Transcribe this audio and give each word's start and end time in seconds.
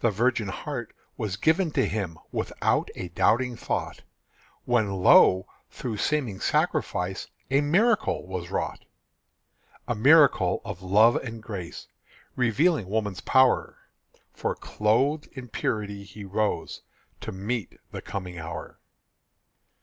The 0.00 0.10
virgin 0.10 0.48
heart 0.48 0.94
was 1.16 1.38
given 1.38 1.70
to 1.70 1.86
him 1.86 2.18
Without 2.30 2.90
a 2.94 3.08
doubting 3.08 3.56
thought, 3.56 4.02
When, 4.66 4.90
lo! 4.90 5.46
through 5.70 5.96
seeming 5.96 6.38
sacrifice 6.38 7.28
A 7.50 7.62
miracle 7.62 8.26
was 8.26 8.50
wrought; 8.50 8.84
A 9.86 9.94
miracle 9.94 10.60
of 10.66 10.82
love 10.82 11.16
and 11.16 11.42
grace, 11.42 11.88
Revealing 12.36 12.90
woman's 12.90 13.22
power; 13.22 13.78
For, 14.34 14.54
clothed 14.54 15.28
in 15.32 15.48
purity, 15.48 16.04
he 16.04 16.26
rose 16.26 16.82
To 17.22 17.32
meet 17.32 17.78
the 17.90 18.02
coming 18.02 18.38
hour. 18.38 18.78